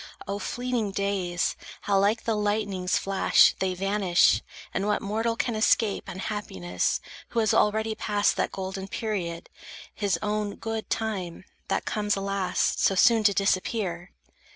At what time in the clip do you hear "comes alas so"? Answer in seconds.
11.85-12.95